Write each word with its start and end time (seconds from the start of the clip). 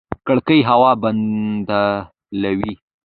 کړکۍ 0.27 0.59
هوا 0.69 0.91
بدلوي 1.01 2.73